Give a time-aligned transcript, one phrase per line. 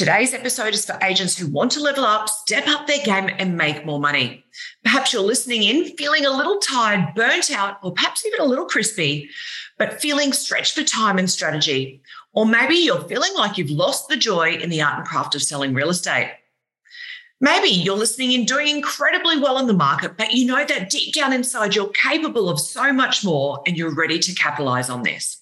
[0.00, 3.58] Today's episode is for agents who want to level up, step up their game, and
[3.58, 4.42] make more money.
[4.82, 8.64] Perhaps you're listening in feeling a little tired, burnt out, or perhaps even a little
[8.64, 9.28] crispy,
[9.76, 12.00] but feeling stretched for time and strategy.
[12.32, 15.42] Or maybe you're feeling like you've lost the joy in the art and craft of
[15.42, 16.32] selling real estate.
[17.38, 21.12] Maybe you're listening in doing incredibly well in the market, but you know that deep
[21.12, 25.39] down inside you're capable of so much more and you're ready to capitalize on this.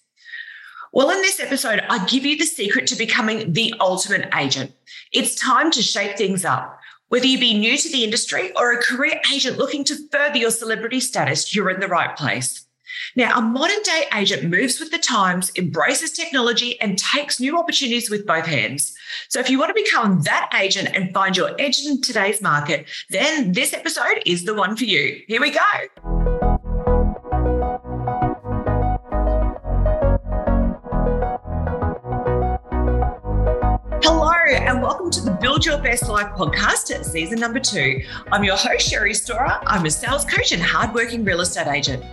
[0.93, 4.73] Well, in this episode, I give you the secret to becoming the ultimate agent.
[5.13, 6.79] It's time to shake things up.
[7.09, 10.51] Whether you be new to the industry or a career agent looking to further your
[10.51, 12.67] celebrity status, you're in the right place.
[13.17, 18.11] Now, a modern day agent moves with the times, embraces technology, and takes new opportunities
[18.11, 18.95] with both hands.
[19.29, 22.87] So, if you want to become that agent and find your edge in today's market,
[23.11, 25.23] then this episode is the one for you.
[25.27, 26.18] Here we go.
[35.09, 38.03] Welcome to the Build Your Best Life podcast, season number two.
[38.31, 39.59] I'm your host, Sherry Storer.
[39.67, 42.05] I'm a sales coach and hardworking real estate agent.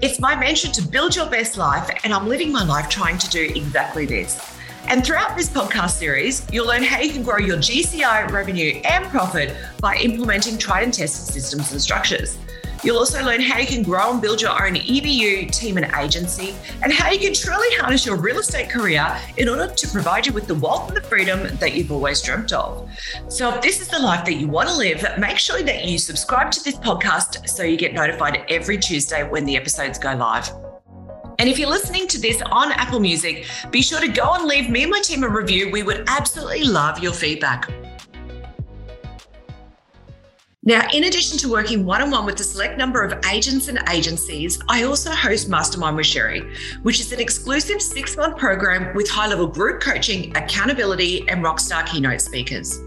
[0.00, 3.30] It's my mission to build your best life, and I'm living my life trying to
[3.30, 4.58] do exactly this.
[4.88, 9.04] And throughout this podcast series, you'll learn how you can grow your GCI revenue and
[9.06, 12.36] profit by implementing tried and tested systems and structures.
[12.82, 16.54] You'll also learn how you can grow and build your own EBU team and agency,
[16.82, 20.32] and how you can truly harness your real estate career in order to provide you
[20.32, 22.88] with the wealth and the freedom that you've always dreamt of.
[23.28, 25.98] So, if this is the life that you want to live, make sure that you
[25.98, 30.50] subscribe to this podcast so you get notified every Tuesday when the episodes go live.
[31.38, 34.70] And if you're listening to this on Apple Music, be sure to go and leave
[34.70, 35.70] me and my team a review.
[35.70, 37.70] We would absolutely love your feedback.
[40.62, 43.78] Now, in addition to working one on one with a select number of agents and
[43.88, 49.08] agencies, I also host Mastermind with Sherry, which is an exclusive six month program with
[49.08, 52.78] high level group coaching, accountability, and rockstar keynote speakers.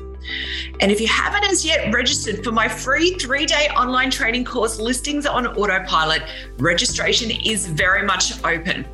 [0.80, 4.80] And if you haven't as yet registered for my free three day online training course,
[4.80, 6.24] Listings on Autopilot,
[6.58, 8.86] registration is very much open.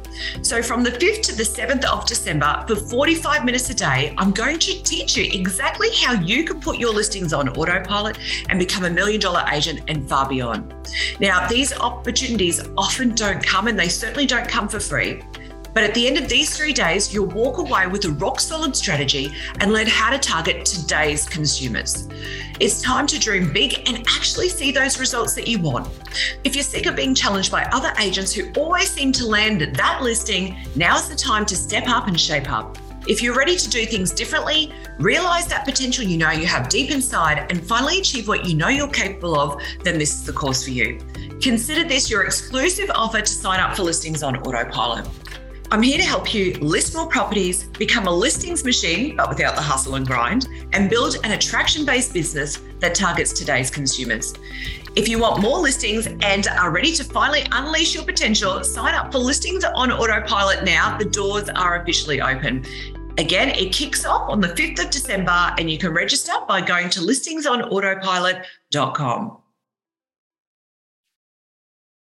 [0.42, 4.31] So, from the 5th to the 7th of December, for 45 minutes a day, I'm
[4.31, 8.18] going to teach you exactly how you can put your listings on autopilot
[8.50, 10.74] and become a million dollar agent and far beyond.
[11.20, 15.22] Now, these opportunities often don't come, and they certainly don't come for free.
[15.74, 18.75] But at the end of these three days, you'll walk away with a rock solid
[18.75, 22.07] strategy and learn how to target today's consumers.
[22.59, 25.88] It's time to dream big and actually see those results that you want.
[26.44, 30.02] If you're sick of being challenged by other agents who always seem to land that
[30.02, 32.78] listing, now's the time to step up and shape up.
[33.08, 36.91] If you're ready to do things differently, realize that potential you know you have deep
[36.91, 40.63] inside, and finally achieve what you know you're capable of, then this is the course
[40.63, 41.00] for you.
[41.41, 45.08] Consider this your exclusive offer to sign up for listings on autopilot.
[45.72, 49.62] I'm here to help you list more properties, become a listings machine, but without the
[49.62, 54.34] hustle and grind, and build an attraction based business that targets today's consumers.
[54.96, 59.12] If you want more listings and are ready to finally unleash your potential, sign up
[59.12, 60.97] for listings on autopilot now.
[60.97, 62.66] The doors are officially open.
[63.19, 66.90] Again, it kicks off on the 5th of December, and you can register by going
[66.90, 69.38] to listingsonautopilot.com.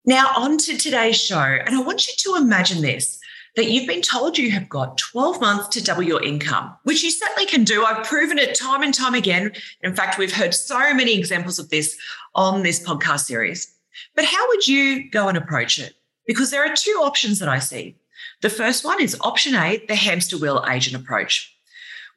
[0.04, 3.18] Now, on to today's show, and I want you to imagine this
[3.56, 7.10] that you've been told you have got 12 months to double your income, which you
[7.10, 7.84] certainly can do.
[7.84, 9.52] I've proven it time and time again.
[9.82, 11.96] In fact, we've heard so many examples of this
[12.34, 13.74] on this podcast series.
[14.14, 15.94] But how would you go and approach it?
[16.26, 17.96] Because there are two options that I see.
[18.42, 21.54] The first one is option A, the hamster wheel agent approach,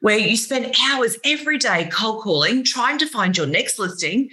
[0.00, 4.28] where you spend hours every day cold calling, trying to find your next listing.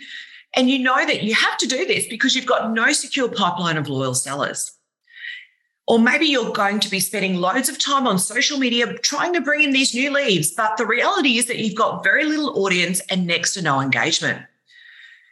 [0.56, 3.78] And you know that you have to do this because you've got no secure pipeline
[3.78, 4.77] of loyal sellers.
[5.88, 9.42] Or maybe you're going to be spending loads of time on social media trying to
[9.42, 13.00] bring in these new leads, but the reality is that you've got very little audience
[13.10, 14.42] and next to no engagement.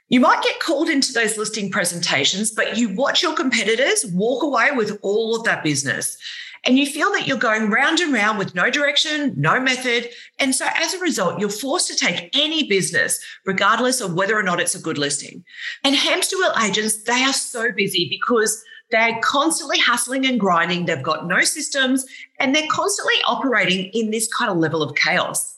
[0.07, 4.71] You might get called into those listing presentations, but you watch your competitors walk away
[4.71, 6.17] with all of that business.
[6.63, 10.09] And you feel that you're going round and round with no direction, no method.
[10.39, 14.41] And so as a result, you're forced to take any business, regardless of whether or
[14.41, 15.43] not it's a good listing.
[15.83, 20.85] And hamster wheel agents, they are so busy because they're constantly hustling and grinding.
[20.85, 22.05] They've got no systems
[22.39, 25.57] and they're constantly operating in this kind of level of chaos.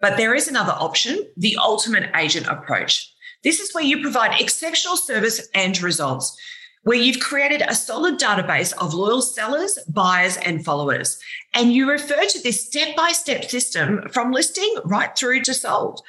[0.00, 3.10] But there is another option the ultimate agent approach.
[3.42, 6.38] This is where you provide exceptional service and results,
[6.82, 11.18] where you've created a solid database of loyal sellers, buyers, and followers.
[11.54, 16.02] And you refer to this step by step system from listing right through to sold.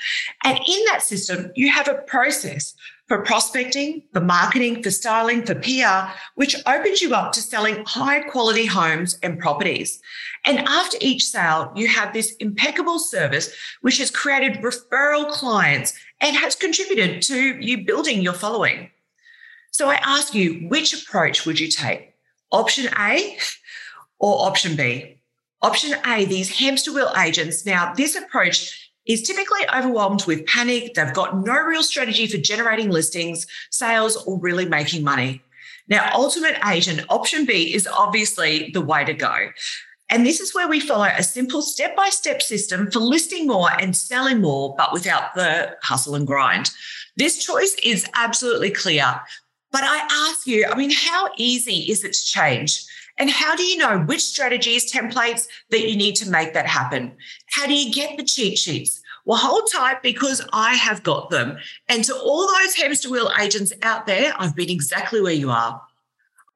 [0.43, 2.75] And in that system, you have a process
[3.07, 8.21] for prospecting, for marketing, for styling, for PR, which opens you up to selling high
[8.21, 10.01] quality homes and properties.
[10.43, 16.35] And after each sale, you have this impeccable service, which has created referral clients and
[16.35, 18.89] has contributed to you building your following.
[19.71, 22.13] So I ask you, which approach would you take?
[22.51, 23.37] Option A
[24.19, 25.19] or option B?
[25.61, 27.65] Option A, these hamster wheel agents.
[27.65, 30.93] Now, this approach is typically overwhelmed with panic.
[30.93, 35.41] They've got no real strategy for generating listings, sales, or really making money.
[35.87, 39.49] Now, Ultimate Agent option B is obviously the way to go.
[40.09, 43.69] And this is where we follow a simple step by step system for listing more
[43.79, 46.71] and selling more, but without the hustle and grind.
[47.17, 49.21] This choice is absolutely clear.
[49.71, 52.85] But I ask you, I mean, how easy is it to change?
[53.17, 57.15] And how do you know which strategies, templates that you need to make that happen?
[57.47, 59.01] How do you get the cheat sheets?
[59.25, 61.57] Well, hold tight because I have got them.
[61.89, 65.81] And to all those hamster wheel agents out there, I've been exactly where you are.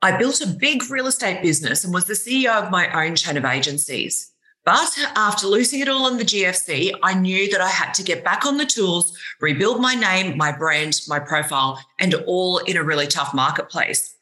[0.01, 3.37] I built a big real estate business and was the CEO of my own chain
[3.37, 4.31] of agencies.
[4.69, 8.23] But after losing it all in the GFC, I knew that I had to get
[8.23, 12.83] back on the tools, rebuild my name, my brand, my profile, and all in a
[12.83, 14.13] really tough marketplace.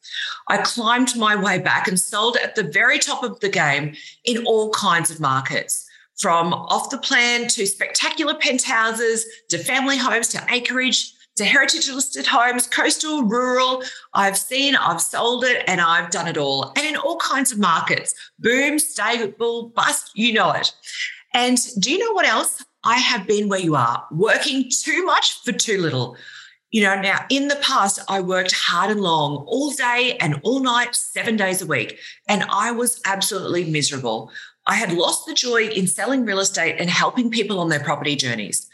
[0.47, 4.45] I climbed my way back and sold at the very top of the game in
[4.45, 5.85] all kinds of markets
[6.17, 12.27] from off the plan to spectacular penthouses to family homes to acreage to heritage listed
[12.27, 13.83] homes, coastal, rural.
[14.13, 16.73] I've seen, I've sold it, and I've done it all.
[16.75, 20.73] And in all kinds of markets boom, stable, bust, you know it.
[21.33, 22.63] And do you know what else?
[22.83, 26.15] I have been where you are, working too much for too little.
[26.71, 30.59] You know, now in the past, I worked hard and long all day and all
[30.59, 31.97] night, seven days a week,
[32.27, 34.31] and I was absolutely miserable.
[34.65, 38.17] I had lost the joy in selling real estate and helping people on their property
[38.17, 38.69] journeys.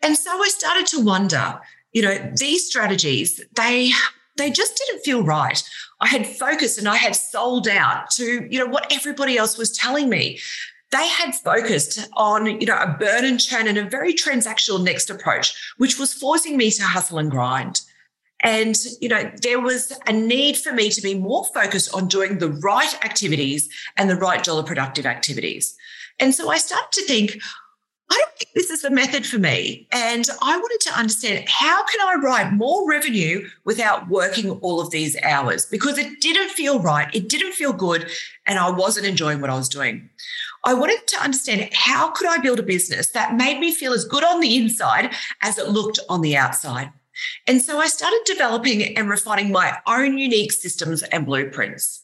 [0.00, 1.60] And so I started to wonder,
[1.92, 3.92] you know, these strategies, they
[4.36, 5.62] they just didn't feel right.
[6.00, 9.76] I had focused and I had sold out to, you know, what everybody else was
[9.76, 10.40] telling me.
[10.90, 15.08] They had focused on you know a burn and churn and a very transactional next
[15.08, 17.80] approach which was forcing me to hustle and grind.
[18.42, 22.38] And you know there was a need for me to be more focused on doing
[22.38, 25.74] the right activities and the right dollar productive activities.
[26.20, 27.38] And so i started to think
[28.12, 29.88] I don't think this is the method for me.
[29.90, 34.90] And I wanted to understand how can I write more revenue without working all of
[34.90, 35.64] these hours?
[35.64, 37.08] Because it didn't feel right.
[37.14, 38.10] It didn't feel good.
[38.46, 40.10] And I wasn't enjoying what I was doing.
[40.62, 44.04] I wanted to understand how could I build a business that made me feel as
[44.04, 46.92] good on the inside as it looked on the outside.
[47.46, 52.01] And so I started developing and refining my own unique systems and blueprints.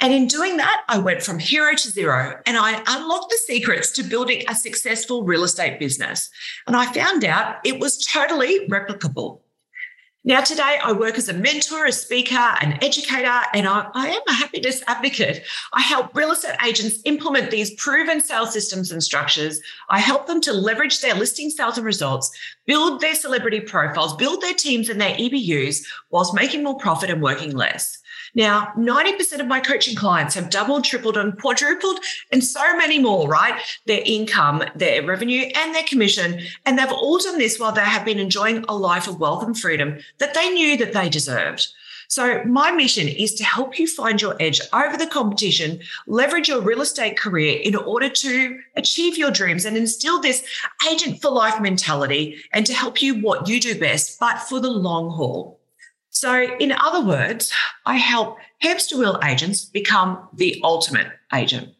[0.00, 3.90] And in doing that, I went from hero to zero and I unlocked the secrets
[3.92, 6.30] to building a successful real estate business.
[6.66, 9.40] And I found out it was totally replicable.
[10.24, 14.22] Now, today I work as a mentor, a speaker, an educator, and I, I, am
[14.28, 15.42] a happiness advocate.
[15.72, 19.60] I help real estate agents implement these proven sales systems and structures.
[19.90, 22.30] I help them to leverage their listing sales and results,
[22.66, 27.22] build their celebrity profiles, build their teams and their EBUs whilst making more profit and
[27.22, 27.98] working less.
[28.34, 32.00] Now, 90% of my coaching clients have doubled, tripled, and quadrupled,
[32.30, 33.60] and so many more, right?
[33.86, 36.40] Their income, their revenue, and their commission.
[36.64, 39.58] And they've all done this while they have been enjoying a life of wealth and
[39.58, 41.68] freedom that they knew that they deserved.
[42.12, 46.60] So, my mission is to help you find your edge over the competition, leverage your
[46.60, 50.44] real estate career in order to achieve your dreams and instill this
[50.90, 54.68] agent for life mentality and to help you what you do best, but for the
[54.68, 55.58] long haul.
[56.10, 57.50] So, in other words,
[57.86, 61.70] I help hamster wheel agents become the ultimate agent.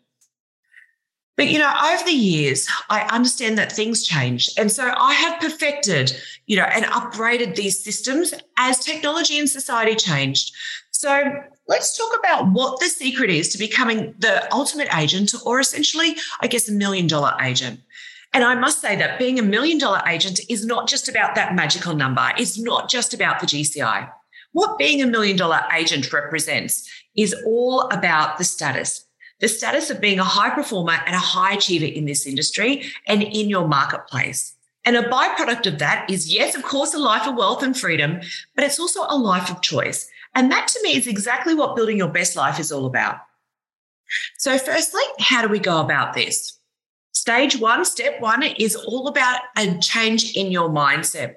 [1.43, 4.49] But you know, over the years, I understand that things change.
[4.57, 9.97] And so I have perfected, you know, and upgraded these systems as technology and society
[9.97, 10.55] changed.
[10.93, 11.21] So
[11.67, 16.47] let's talk about what the secret is to becoming the ultimate agent, or essentially, I
[16.47, 17.81] guess, a million dollar agent.
[18.33, 21.57] And I must say that being a million dollar agent is not just about that
[21.57, 22.31] magical number.
[22.39, 24.09] It's not just about the GCI.
[24.53, 29.07] What being a million dollar agent represents is all about the status,
[29.43, 33.23] the status of being a high performer and a high achiever in this industry and
[33.23, 34.55] in your marketplace.
[34.85, 38.21] And a byproduct of that is, yes, of course, a life of wealth and freedom,
[38.55, 40.09] but it's also a life of choice.
[40.35, 43.17] And that to me is exactly what building your best life is all about.
[44.39, 46.59] So, firstly, how do we go about this?
[47.15, 51.35] Stage one, step one is all about a change in your mindset.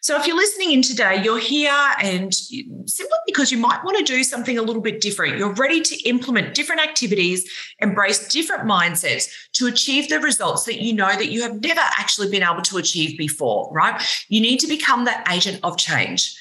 [0.00, 4.04] So, if you're listening in today, you're here and simply because you might want to
[4.04, 9.28] do something a little bit different, you're ready to implement different activities, embrace different mindsets
[9.54, 12.76] to achieve the results that you know that you have never actually been able to
[12.76, 14.00] achieve before, right?
[14.28, 16.38] You need to become that agent of change.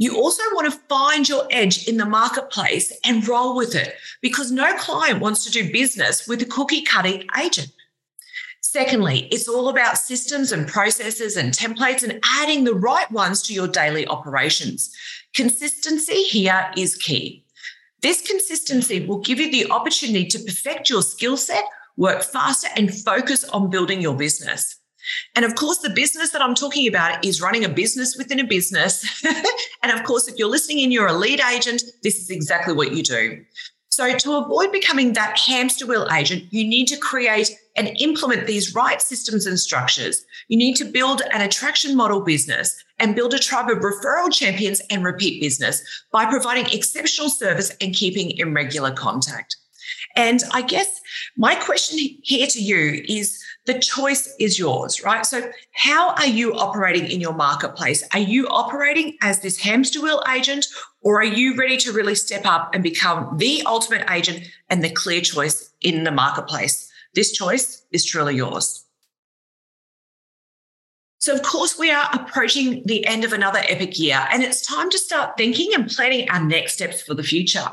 [0.00, 4.52] You also want to find your edge in the marketplace and roll with it because
[4.52, 7.72] no client wants to do business with a cookie cutting agent.
[8.70, 13.54] Secondly, it's all about systems and processes and templates and adding the right ones to
[13.54, 14.94] your daily operations.
[15.34, 17.46] Consistency here is key.
[18.02, 21.64] This consistency will give you the opportunity to perfect your skill set,
[21.96, 24.76] work faster, and focus on building your business.
[25.34, 28.44] And of course, the business that I'm talking about is running a business within a
[28.44, 29.24] business.
[29.82, 32.92] and of course, if you're listening in, you're a lead agent, this is exactly what
[32.92, 33.42] you do.
[33.98, 38.74] So, to avoid becoming that hamster wheel agent, you need to create and implement these
[38.74, 40.26] right systems and structures.
[40.48, 44.82] You need to build an attraction model business and build a tribe of referral champions
[44.90, 45.80] and repeat business
[46.10, 49.56] by providing exceptional service and keeping in regular contact.
[50.16, 51.00] And I guess
[51.36, 55.24] my question here to you is the choice is yours, right?
[55.24, 58.02] So, how are you operating in your marketplace?
[58.12, 60.66] Are you operating as this hamster wheel agent,
[61.02, 64.90] or are you ready to really step up and become the ultimate agent and the
[64.90, 66.87] clear choice in the marketplace?
[67.14, 68.87] This choice is truly yours.
[71.20, 74.88] So, of course, we are approaching the end of another epic year, and it's time
[74.90, 77.66] to start thinking and planning our next steps for the future.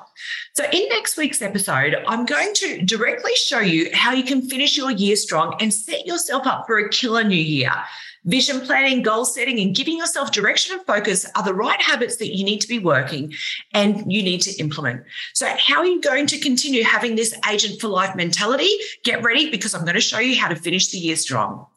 [0.53, 4.75] So, in next week's episode, I'm going to directly show you how you can finish
[4.75, 7.71] your year strong and set yourself up for a killer new year.
[8.23, 12.35] Vision planning, goal setting, and giving yourself direction and focus are the right habits that
[12.35, 13.31] you need to be working
[13.75, 15.03] and you need to implement.
[15.35, 18.71] So, how are you going to continue having this agent for life mentality?
[19.03, 21.67] Get ready because I'm going to show you how to finish the year strong.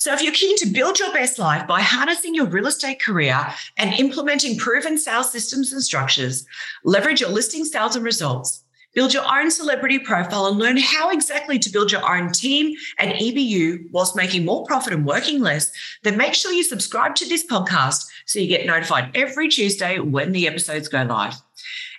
[0.00, 3.46] So, if you're keen to build your best life by harnessing your real estate career
[3.76, 6.46] and implementing proven sales systems and structures,
[6.84, 8.64] leverage your listing sales and results,
[8.94, 13.12] build your own celebrity profile, and learn how exactly to build your own team and
[13.12, 15.70] EBU whilst making more profit and working less,
[16.02, 20.32] then make sure you subscribe to this podcast so you get notified every Tuesday when
[20.32, 21.34] the episodes go live.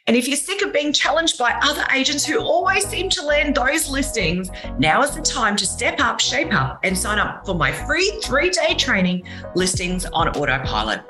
[0.07, 3.53] And if you're sick of being challenged by other agents who always seem to land
[3.53, 7.53] those listings, now is the time to step up, shape up, and sign up for
[7.53, 11.01] my free three day training, Listings on Autopilot.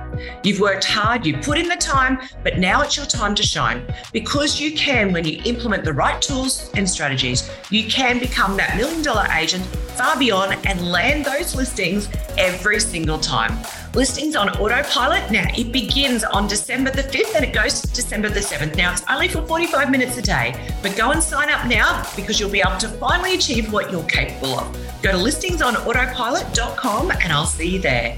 [0.43, 3.85] You've worked hard, you put in the time, but now it's your time to shine
[4.11, 8.75] because you can, when you implement the right tools and strategies, you can become that
[8.75, 13.57] million dollar agent far beyond and land those listings every single time.
[13.93, 15.29] Listings on autopilot.
[15.31, 18.77] Now, it begins on December the 5th and it goes to December the 7th.
[18.77, 22.39] Now, it's only for 45 minutes a day, but go and sign up now because
[22.39, 24.73] you'll be able to finally achieve what you're capable of.
[25.01, 28.17] Go to listingsonautopilot.com and I'll see you there.